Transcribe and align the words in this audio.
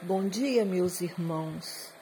Bom 0.00 0.28
dia, 0.28 0.64
meus 0.64 1.00
irmãos. 1.00 1.92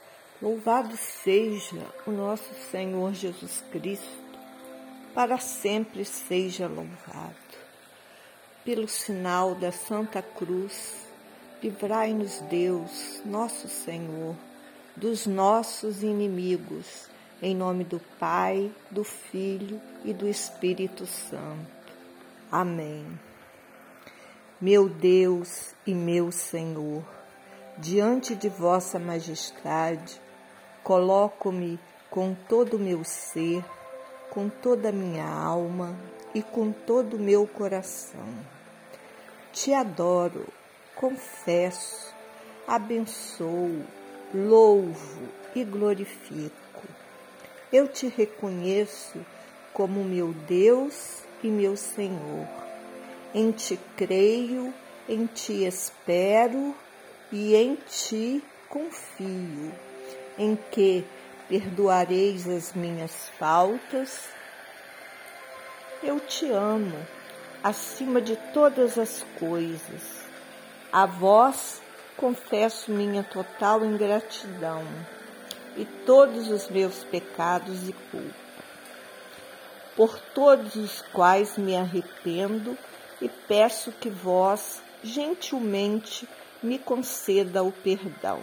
Louvado 0.42 0.95
seja 0.99 1.81
o 2.07 2.11
nosso 2.11 2.53
Senhor 2.71 3.15
Jesus 3.15 3.65
Cristo, 3.73 4.05
para 5.15 5.39
sempre 5.39 6.05
seja 6.05 6.69
louvado. 6.69 7.35
Pelo 8.62 8.87
sinal 8.87 9.55
da 9.55 9.73
Santa 9.73 10.21
Cruz, 10.21 10.95
livrai-nos 11.62 12.39
Deus, 12.51 13.23
nosso 13.25 13.67
Senhor, 13.67 14.37
dos 14.95 15.27
nossos 15.27 16.03
inimigos, 16.03 17.09
em 17.41 17.57
nome 17.57 17.83
do 17.83 17.99
Pai, 18.21 18.71
do 18.91 19.05
Filho 19.05 19.81
e 20.05 20.13
do 20.13 20.29
Espírito 20.29 21.07
Santo. 21.07 21.95
Amém. 22.53 23.07
Meu 24.61 24.87
Deus 24.87 25.75
e 25.87 25.95
meu 25.95 26.31
Senhor, 26.31 27.03
diante 27.79 28.35
de 28.35 28.48
Vossa 28.48 28.98
Majestade, 28.98 30.21
coloco-me 30.83 31.79
com 32.09 32.34
todo 32.48 32.75
o 32.75 32.80
meu 32.80 33.05
ser, 33.05 33.62
com 34.30 34.48
toda 34.48 34.89
a 34.89 34.93
minha 34.93 35.27
alma 35.27 35.95
e 36.34 36.43
com 36.43 36.73
todo 36.73 37.17
o 37.17 37.20
meu 37.20 37.47
coração. 37.47 38.27
Te 39.53 39.75
adoro, 39.75 40.47
confesso, 40.95 42.15
abençoo, 42.67 43.84
louvo 44.34 45.29
e 45.55 45.62
glorifico. 45.62 46.83
Eu 47.70 47.89
te 47.89 48.09
reconheço 48.09 49.20
como 49.75 50.03
meu 50.03 50.33
Deus 50.33 51.23
e 51.43 51.48
meu 51.48 51.77
Senhor. 51.77 52.48
Em 53.34 53.51
ti 53.51 53.79
creio, 53.97 54.73
em 55.06 55.27
ti 55.27 55.65
espero 55.65 56.75
e 57.33 57.55
em 57.55 57.77
ti 57.89 58.43
confio, 58.69 59.73
em 60.39 60.56
que 60.70 61.05
perdoareis 61.48 62.48
as 62.48 62.73
minhas 62.73 63.28
faltas. 63.39 64.28
Eu 66.03 66.20
te 66.20 66.50
amo 66.50 66.97
acima 67.62 68.20
de 68.20 68.37
todas 68.53 68.98
as 68.98 69.25
coisas. 69.39 70.25
A 70.92 71.06
vós 71.06 71.81
confesso 72.17 72.91
minha 72.91 73.23
total 73.23 73.84
ingratidão 73.84 74.84
e 75.77 75.84
todos 75.84 76.48
os 76.48 76.69
meus 76.69 77.05
pecados 77.05 77.89
e 77.89 77.93
culpa, 78.11 78.34
por 79.95 80.19
todos 80.19 80.75
os 80.77 81.03
quais 81.12 81.59
me 81.59 81.77
arrependo 81.77 82.77
e 83.20 83.28
peço 83.28 83.93
que 83.93 84.09
vós 84.09 84.81
gentilmente 85.03 86.27
me 86.67 86.78
conceda 86.78 87.62
o 87.62 87.70
perdão. 87.70 88.41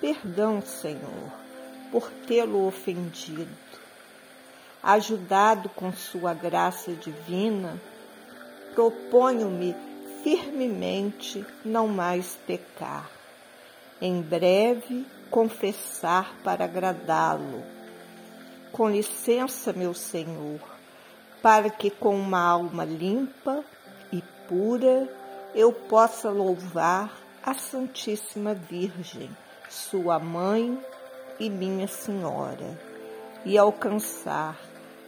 Perdão, 0.00 0.62
Senhor, 0.62 1.30
por 1.92 2.10
tê-lo 2.26 2.66
ofendido. 2.66 3.46
Ajudado 4.82 5.68
com 5.68 5.92
Sua 5.92 6.34
graça 6.34 6.92
divina, 6.92 7.80
proponho-me 8.74 9.76
firmemente 10.22 11.44
não 11.64 11.86
mais 11.86 12.36
pecar. 12.46 13.10
Em 14.00 14.20
breve, 14.20 15.06
confessar 15.30 16.34
para 16.42 16.64
agradá-lo. 16.64 17.62
Com 18.72 18.90
licença, 18.90 19.72
meu 19.72 19.94
Senhor, 19.94 20.60
para 21.42 21.70
que 21.70 21.90
com 21.90 22.16
uma 22.16 22.40
alma 22.40 22.84
limpa 22.84 23.64
e 24.12 24.22
pura 24.48 25.08
eu 25.54 25.72
possa 25.72 26.30
louvar 26.30 27.16
a 27.42 27.54
Santíssima 27.54 28.54
Virgem, 28.54 29.30
sua 29.68 30.18
mãe 30.18 30.78
e 31.38 31.48
minha 31.48 31.86
Senhora, 31.86 32.78
e 33.44 33.56
alcançar, 33.56 34.58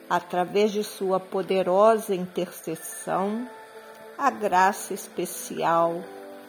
através 0.08 0.70
de 0.70 0.84
sua 0.84 1.18
poderosa 1.18 2.14
intercessão, 2.14 3.48
a 4.16 4.30
graça 4.30 4.94
especial 4.94 6.02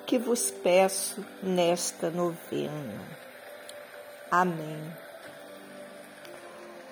que 0.06 0.18
vos 0.18 0.52
peço 0.52 1.26
nesta 1.42 2.10
novena. 2.10 3.02
Amém. 4.30 4.94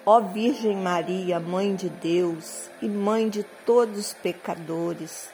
Ó 0.05 0.21
Virgem 0.21 0.77
Maria, 0.77 1.39
Mãe 1.39 1.75
de 1.75 1.89
Deus 1.89 2.69
e 2.81 2.87
Mãe 2.87 3.27
de 3.29 3.43
todos 3.65 3.97
os 3.97 4.13
pecadores, 4.13 5.29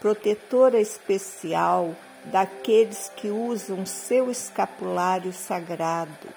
protetora 0.00 0.80
especial 0.80 1.94
daqueles 2.24 3.10
que 3.16 3.28
usam 3.28 3.84
seu 3.84 4.30
escapulário 4.30 5.32
sagrado, 5.32 6.28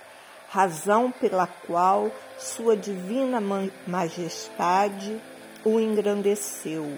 razão 0.50 1.12
pela 1.12 1.48
qual 1.48 2.12
Sua 2.38 2.76
Divina 2.76 3.42
Majestade 3.88 5.20
o 5.64 5.80
engrandeceu, 5.80 6.98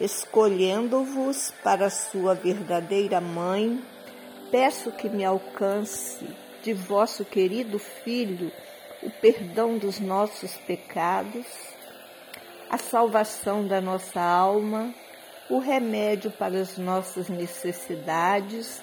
escolhendo-vos 0.00 1.52
para 1.62 1.88
Sua 1.88 2.34
verdadeira 2.34 3.20
mãe, 3.20 3.80
peço 4.50 4.90
que 4.90 5.08
me 5.08 5.24
alcance 5.24 6.26
de 6.62 6.72
vosso 6.72 7.24
querido 7.24 7.78
Filho 7.78 8.50
o 9.02 9.10
perdão 9.10 9.76
dos 9.76 10.00
nossos 10.00 10.56
pecados, 10.56 11.46
a 12.70 12.78
salvação 12.78 13.66
da 13.66 13.80
nossa 13.80 14.20
alma 14.20 14.94
o 15.48 15.58
remédio 15.58 16.30
para 16.30 16.60
as 16.60 16.78
nossas 16.78 17.28
necessidades, 17.28 18.82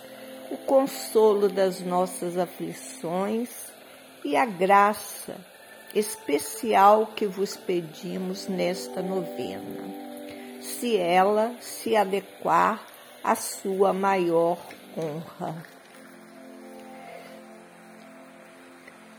o 0.50 0.58
consolo 0.58 1.48
das 1.50 1.80
nossas 1.80 2.38
aflições 2.38 3.50
e 4.24 4.36
a 4.36 4.46
graça 4.46 5.36
especial 5.94 7.08
que 7.08 7.26
vos 7.26 7.58
pedimos 7.58 8.48
nesta 8.48 9.02
novena, 9.02 9.84
se 10.62 10.96
ela 10.98 11.56
se 11.60 11.96
adequar 11.96 12.86
à 13.24 13.36
sua 13.36 13.94
maior 13.94 14.58
honra. 14.98 15.64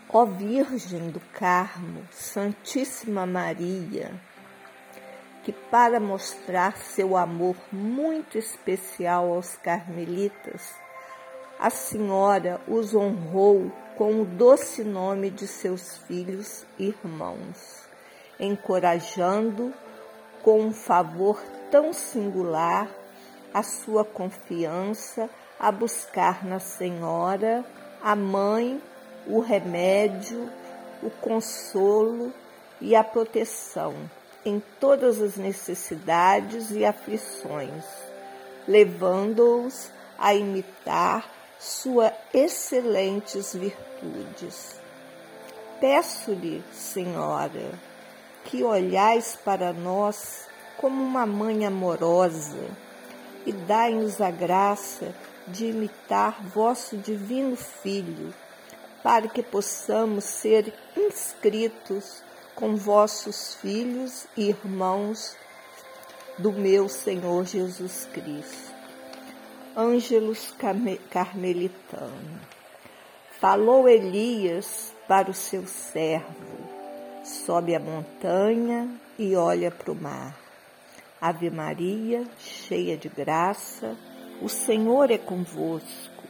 Ó 0.09 0.26
Virgem 0.26 1.10
do 1.10 1.20
Carmo, 1.32 2.06
Santíssima 2.10 3.26
Maria, 3.26 4.12
que, 5.42 5.53
para 5.53 5.98
mostrar 5.98 6.76
seu 6.76 7.16
amor 7.16 7.56
muito 7.70 8.38
especial 8.38 9.32
aos 9.32 9.56
carmelitas, 9.56 10.75
a 11.58 11.70
senhora 11.70 12.60
os 12.66 12.94
honrou 12.94 13.70
com 13.97 14.20
o 14.20 14.25
doce 14.25 14.82
nome 14.82 15.30
de 15.30 15.47
seus 15.47 15.98
filhos 15.98 16.64
e 16.78 16.88
irmãos, 16.88 17.84
encorajando 18.38 19.72
com 20.42 20.60
um 20.60 20.72
favor 20.72 21.41
tão 21.70 21.92
singular 21.92 22.88
a 23.53 23.62
sua 23.62 24.04
confiança 24.04 25.28
a 25.59 25.70
buscar 25.70 26.44
na 26.44 26.59
Senhora 26.59 27.64
a 28.03 28.16
mãe, 28.16 28.82
o 29.26 29.38
remédio, 29.38 30.50
o 31.03 31.10
consolo 31.10 32.32
e 32.80 32.97
a 32.97 33.04
proteção 33.04 33.94
em 34.44 34.62
todas 34.80 35.20
as 35.20 35.36
necessidades 35.36 36.70
e 36.70 36.84
aflições, 36.84 37.84
levando-os 38.66 39.91
a 40.19 40.34
imitar 40.34 41.30
suas 41.58 42.12
excelentes 42.34 43.54
virtudes. 43.54 44.80
Peço-lhe, 45.80 46.62
Senhora, 46.72 47.72
que 48.44 48.64
olhais 48.64 49.38
para 49.44 49.72
nós 49.72 50.47
como 50.76 51.03
uma 51.03 51.24
mãe 51.24 51.64
amorosa 51.64 52.69
e 53.47 53.53
dai-nos 53.53 54.20
a 54.20 54.30
graça 54.30 55.15
de 55.47 55.66
imitar 55.66 56.42
vosso 56.48 56.97
divino 56.97 57.56
Filho, 57.56 58.33
para 59.03 59.28
que 59.28 59.42
possamos 59.42 60.24
ser 60.24 60.72
inscritos 60.97 62.22
com 62.54 62.77
vossos 62.77 63.54
filhos 63.54 64.27
e 64.37 64.49
irmãos 64.49 65.37
do 66.39 66.53
meu 66.53 66.89
Senhor 66.89 67.45
Jesus 67.45 68.09
Cristo. 68.13 68.72
Ângelos 69.77 70.54
Carmelitano. 71.10 72.41
Falou 73.41 73.89
Elias 73.89 74.95
para 75.09 75.31
o 75.31 75.34
seu 75.34 75.66
servo: 75.66 76.59
sobe 77.25 77.75
a 77.75 77.81
montanha 77.81 78.89
e 79.19 79.34
olha 79.34 79.71
para 79.71 79.93
o 79.93 79.95
mar. 79.95 80.39
Ave 81.21 81.51
Maria, 81.51 82.25
cheia 82.39 82.97
de 82.97 83.09
graça, 83.09 83.97
o 84.41 84.48
Senhor 84.48 85.10
é 85.10 85.19
convosco. 85.19 86.25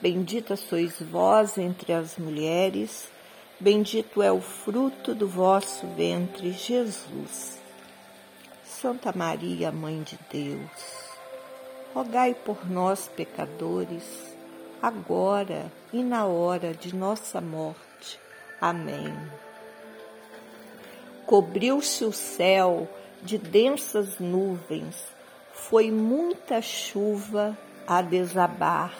Bendita 0.00 0.54
sois 0.54 1.00
vós 1.00 1.58
entre 1.58 1.92
as 1.92 2.16
mulheres 2.16 3.10
Bendito 3.60 4.22
é 4.22 4.30
o 4.30 4.40
fruto 4.40 5.16
do 5.16 5.26
vosso 5.26 5.84
ventre, 5.88 6.52
Jesus. 6.52 7.58
Santa 8.64 9.12
Maria, 9.12 9.72
Mãe 9.72 10.00
de 10.00 10.16
Deus, 10.30 10.70
rogai 11.92 12.34
por 12.34 12.70
nós, 12.70 13.08
pecadores, 13.08 14.36
agora 14.80 15.72
e 15.92 16.04
na 16.04 16.24
hora 16.24 16.72
de 16.72 16.94
nossa 16.94 17.40
morte. 17.40 18.20
Amém. 18.60 19.12
Cobriu-se 21.26 22.04
o 22.04 22.12
céu 22.12 22.88
de 23.20 23.38
densas 23.38 24.20
nuvens, 24.20 25.04
foi 25.52 25.90
muita 25.90 26.62
chuva 26.62 27.58
a 27.88 28.00
desabar. 28.02 28.94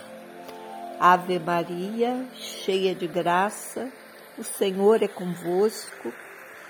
Ave 0.98 1.38
Maria, 1.38 2.26
cheia 2.34 2.92
de 2.92 3.06
graça, 3.06 3.88
o 4.38 4.44
Senhor 4.44 5.02
é 5.02 5.08
convosco. 5.08 6.14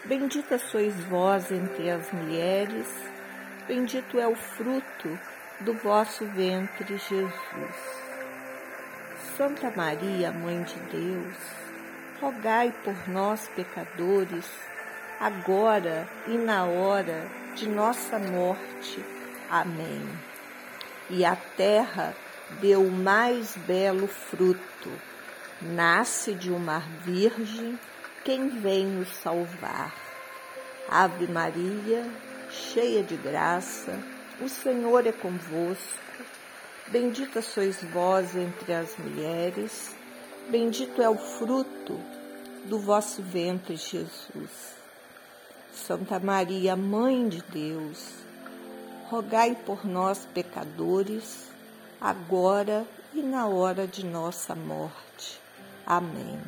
Bendita 0.05 0.59
sois 0.59 0.95
vós 1.05 1.53
entre 1.53 1.91
as 1.91 2.11
mulheres, 2.13 2.87
bendito 3.67 4.19
é 4.19 4.27
o 4.27 4.35
fruto 4.35 5.19
do 5.61 5.75
vosso 5.75 6.25
ventre, 6.25 6.97
Jesus. 6.97 7.99
Santa 9.37 9.71
Maria, 9.77 10.33
Mãe 10.33 10.63
de 10.63 10.79
Deus, 10.91 11.37
rogai 12.21 12.73
por 12.83 13.09
nós, 13.09 13.49
pecadores, 13.55 14.47
agora 15.21 16.09
e 16.27 16.39
na 16.39 16.65
hora 16.65 17.29
de 17.55 17.69
nossa 17.69 18.19
morte. 18.19 19.05
Amém. 19.51 20.09
E 21.11 21.25
a 21.25 21.37
terra 21.37 22.15
deu 22.61 22.83
o 22.83 22.91
mais 22.91 23.57
belo 23.67 24.07
fruto. 24.07 24.91
Nasce 25.61 26.35
de 26.35 26.53
uma 26.53 26.79
virgem 27.05 27.77
quem 28.25 28.49
vem 28.49 28.87
nos 28.87 29.09
salvar. 29.09 29.93
Ave 30.89 31.27
Maria, 31.27 32.09
cheia 32.49 33.03
de 33.03 33.17
graça, 33.17 33.99
o 34.41 34.49
Senhor 34.49 35.05
é 35.05 35.11
convosco. 35.11 35.99
Bendita 36.87 37.43
sois 37.43 37.83
vós 37.83 38.37
entre 38.37 38.73
as 38.73 38.97
mulheres, 38.99 39.91
bendito 40.49 41.03
é 41.03 41.09
o 41.09 41.19
fruto 41.19 42.01
do 42.67 42.79
vosso 42.79 43.21
ventre, 43.21 43.75
Jesus. 43.77 44.77
Santa 45.75 46.21
Maria, 46.21 46.77
Mãe 46.77 47.29
de 47.29 47.43
Deus, 47.43 48.13
rogai 49.09 49.57
por 49.67 49.85
nós, 49.85 50.25
pecadores, 50.33 51.49
agora 52.01 52.87
e 53.13 53.23
na 53.23 53.49
hora 53.49 53.89
de 53.89 54.07
nossa 54.07 54.55
morte. 54.55 55.48
Amém. 55.91 56.39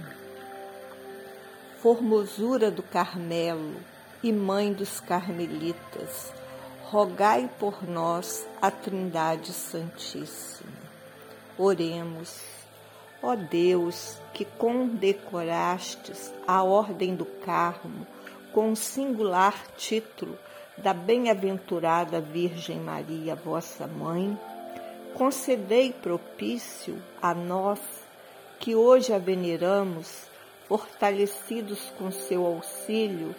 Formosura 1.81 2.71
do 2.71 2.83
Carmelo 2.83 3.81
e 4.23 4.31
Mãe 4.31 4.71
dos 4.71 5.01
Carmelitas, 5.01 6.31
rogai 6.83 7.49
por 7.59 7.89
nós 7.89 8.47
a 8.61 8.71
Trindade 8.71 9.55
Santíssima. 9.55 10.71
Oremos. 11.57 12.39
Ó 13.23 13.35
Deus, 13.35 14.19
que 14.35 14.45
condecorastes 14.45 16.31
a 16.47 16.63
Ordem 16.63 17.17
do 17.17 17.25
Carmo 17.25 18.07
com 18.53 18.73
o 18.73 18.77
singular 18.77 19.55
título 19.75 20.37
da 20.77 20.93
Bem-aventurada 20.93 22.21
Virgem 22.21 22.79
Maria, 22.79 23.35
vossa 23.37 23.87
Mãe, 23.87 24.39
concedei 25.15 25.95
propício 25.95 27.03
a 27.23 27.33
nós 27.33 27.81
que 28.61 28.75
hoje 28.75 29.13
a 29.13 29.19
veneramos, 29.19 30.29
fortalecidos 30.69 31.81
com 31.99 32.13
seu 32.13 32.45
auxílio, 32.45 33.35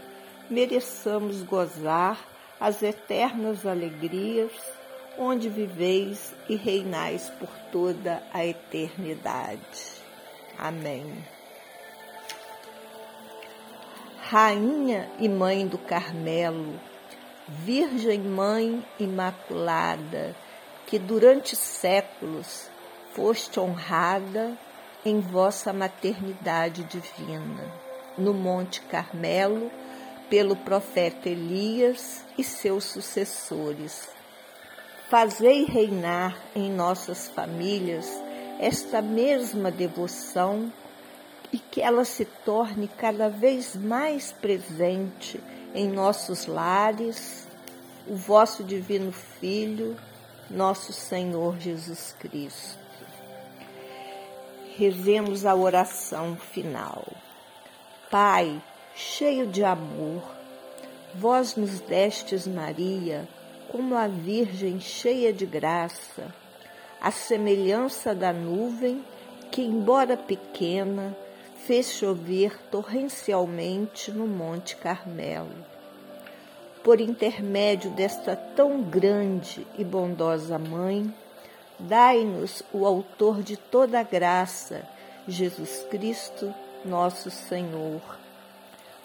mereçamos 0.50 1.44
gozar 1.44 2.19
as 2.59 2.81
eternas 2.81 3.65
alegrias, 3.65 4.51
onde 5.18 5.47
viveis 5.47 6.33
e 6.50 6.56
reinais 6.56 7.29
por 7.39 7.50
toda 7.71 8.21
a 8.33 8.44
eternidade. 8.45 10.01
Amém. 10.57 11.06
Rainha 14.23 15.09
e 15.19 15.29
Mãe 15.29 15.68
do 15.68 15.77
Carmelo, 15.77 16.79
Virgem 17.47 18.21
Mãe 18.21 18.83
Imaculada, 19.00 20.35
que 20.88 20.97
durante 20.97 21.56
séculos 21.56 22.68
foste 23.13 23.59
honrada 23.59 24.57
em 25.03 25.19
vossa 25.19 25.74
maternidade 25.74 26.83
divina, 26.83 27.63
no 28.18 28.33
Monte 28.33 28.81
Carmelo, 28.81 29.71
pelo 30.30 30.56
profeta 30.56 31.27
Elias 31.27 32.24
e 32.38 32.44
seus 32.44 32.86
sucessores. 32.86 34.09
Fazei 35.09 35.65
reinar 35.65 36.38
em 36.56 36.71
nossas 36.71 37.27
famílias 37.27 38.07
esta 38.59 39.01
mesma 39.01 39.71
devoção 39.71 40.71
e 41.51 41.57
que 41.57 41.81
ela 41.81 42.06
se 42.06 42.24
torne 42.24 42.88
cada 42.88 43.27
vez 43.27 43.75
mais 43.75 44.31
presente 44.31 45.42
em 45.74 45.89
nossos 45.89 46.45
lares, 46.45 47.47
o 48.07 48.15
vosso 48.15 48.63
divino 48.63 49.12
Filho, 49.12 49.97
nosso 50.50 50.94
Senhor 50.94 51.59
Jesus 51.59 52.15
Cristo. 52.19 52.81
Rezemos 54.77 55.45
a 55.45 55.53
oração 55.53 56.35
final. 56.35 57.06
Pai, 58.09 58.62
cheio 58.95 59.47
de 59.47 59.63
amor, 59.63 60.23
vós 61.13 61.56
nos 61.56 61.79
destes 61.81 62.47
Maria 62.47 63.27
como 63.69 63.95
a 63.95 64.07
Virgem 64.07 64.79
cheia 64.79 65.31
de 65.31 65.45
graça, 65.45 66.33
a 67.01 67.12
semelhança 67.12 68.13
da 68.13 68.33
nuvem 68.33 69.03
que, 69.50 69.62
embora 69.62 70.18
pequena, 70.18 71.15
fez 71.65 71.91
chover 71.91 72.57
torrencialmente 72.69 74.12
no 74.12 74.27
Monte 74.27 74.75
Carmelo. 74.75 75.65
Por 76.83 77.00
intermédio 77.00 77.91
desta 77.91 78.35
tão 78.35 78.81
grande 78.81 79.65
e 79.77 79.83
bondosa 79.83 80.57
Mãe, 80.57 81.13
dai-nos 81.81 82.63
o 82.74 82.86
Autor 82.86 83.44
de 83.44 83.57
toda 83.57 84.04
graça, 84.04 84.83
Jesus 85.28 85.86
Cristo, 85.89 86.54
nosso 86.86 87.30
Senhor 87.30 88.01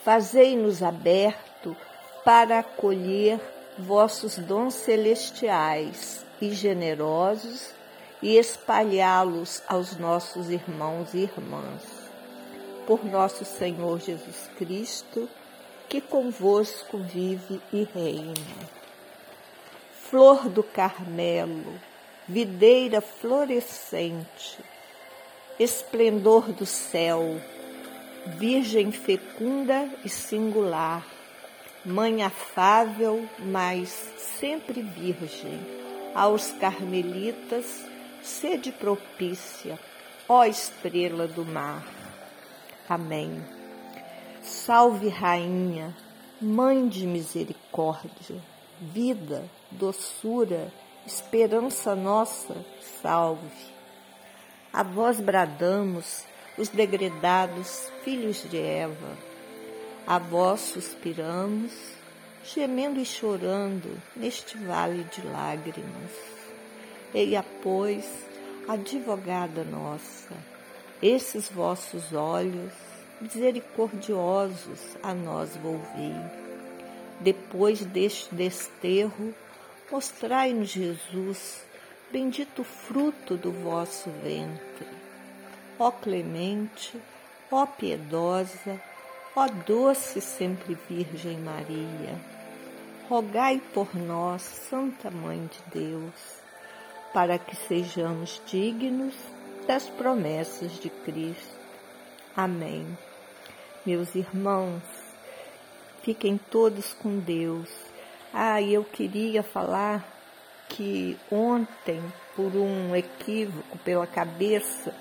Fazei-nos 0.06 0.84
aberto 0.84 1.76
para 2.24 2.60
acolher 2.60 3.40
vossos 3.76 4.38
dons 4.38 4.72
celestiais 4.74 6.24
e 6.40 6.52
generosos 6.52 7.70
e 8.22 8.36
espalhá-los 8.36 9.64
aos 9.66 9.96
nossos 9.96 10.48
irmãos 10.48 11.12
e 11.12 11.24
irmãs. 11.24 11.82
Por 12.86 13.04
nosso 13.04 13.44
Senhor 13.44 13.98
Jesus 13.98 14.48
Cristo, 14.56 15.28
que 15.88 16.00
convosco 16.00 16.98
vive 16.98 17.60
e 17.72 17.82
reina. 17.92 18.68
Flor 20.08 20.48
do 20.48 20.62
Carmelo, 20.62 21.74
videira 22.28 23.00
florescente, 23.00 24.58
esplendor 25.58 26.52
do 26.52 26.66
céu, 26.66 27.40
Virgem 28.26 28.90
fecunda 28.90 29.88
e 30.04 30.08
singular, 30.08 31.06
Mãe 31.84 32.24
afável, 32.24 33.28
mas 33.38 33.90
sempre 34.18 34.82
virgem, 34.82 35.60
aos 36.12 36.50
carmelitas, 36.50 37.86
sede 38.20 38.72
propícia, 38.72 39.78
ó 40.28 40.44
estrela 40.44 41.28
do 41.28 41.44
mar. 41.44 41.86
Amém. 42.88 43.40
Salve, 44.42 45.08
Rainha, 45.08 45.96
Mãe 46.40 46.88
de 46.88 47.06
misericórdia, 47.06 48.36
vida, 48.80 49.48
doçura, 49.70 50.72
esperança 51.06 51.94
nossa, 51.94 52.56
salve. 53.00 53.46
A 54.72 54.82
vós 54.82 55.20
bradamos, 55.20 56.24
os 56.58 56.68
degredados 56.68 57.88
filhos 58.02 58.42
de 58.50 58.58
Eva. 58.58 59.16
A 60.04 60.18
vós 60.18 60.60
suspiramos, 60.60 61.72
gemendo 62.44 62.98
e 62.98 63.04
chorando 63.04 63.96
neste 64.16 64.58
vale 64.58 65.04
de 65.04 65.24
lágrimas. 65.28 66.10
Eia, 67.14 67.44
pois, 67.62 68.04
advogada 68.68 69.62
nossa, 69.62 70.34
esses 71.00 71.48
vossos 71.48 72.12
olhos 72.12 72.72
misericordiosos 73.20 74.96
a 75.02 75.14
nós 75.14 75.56
volvei. 75.56 76.14
Depois 77.20 77.80
deste 77.86 78.34
desterro, 78.34 79.34
mostrai-nos 79.90 80.68
Jesus, 80.68 81.62
bendito 82.10 82.64
fruto 82.64 83.36
do 83.36 83.52
vosso 83.52 84.10
ventre 84.22 84.96
ó 85.78 85.90
clemente, 85.90 86.98
ó 87.50 87.66
piedosa, 87.66 88.80
ó 89.34 89.46
doce 89.46 90.20
sempre 90.20 90.76
Virgem 90.88 91.38
Maria, 91.38 92.18
rogai 93.08 93.60
por 93.74 93.94
nós, 93.94 94.42
Santa 94.42 95.10
Mãe 95.10 95.46
de 95.46 95.80
Deus, 95.80 96.40
para 97.12 97.38
que 97.38 97.54
sejamos 97.54 98.40
dignos 98.46 99.14
das 99.66 99.88
promessas 99.88 100.72
de 100.80 100.88
Cristo. 100.88 101.56
Amém. 102.34 102.86
Meus 103.84 104.14
irmãos, 104.14 104.82
fiquem 106.02 106.38
todos 106.38 106.92
com 106.94 107.18
Deus. 107.18 107.68
Ah, 108.38 108.60
eu 108.60 108.84
queria 108.84 109.42
falar 109.42 110.06
que 110.68 111.16
ontem, 111.32 112.02
por 112.34 112.54
um 112.54 112.94
equívoco 112.94 113.78
pela 113.78 114.06
cabeça, 114.06 114.94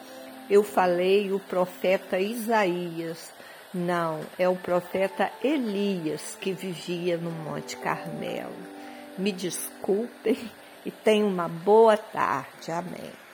eu 0.50 0.64
falei 0.64 1.34
o 1.34 1.40
profeta 1.42 2.18
Isaías. 2.18 3.34
Não, 3.74 4.22
é 4.40 4.48
o 4.48 4.56
profeta 4.56 5.30
Elias 5.44 6.38
que 6.40 6.54
vivia 6.54 7.18
no 7.18 7.30
Monte 7.30 7.76
Carmelo. 7.76 8.56
Me 9.18 9.34
desculpem 9.34 10.50
e 10.86 10.90
tenham 10.90 11.28
uma 11.28 11.50
boa 11.50 11.98
tarde. 11.98 12.72
Amém. 12.72 13.25